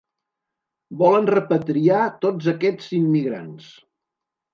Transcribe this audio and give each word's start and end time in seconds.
Volen 1.01 1.27
repatriar 1.29 2.07
tots 2.23 2.47
aquests 2.53 2.89
immigrants. 3.01 3.69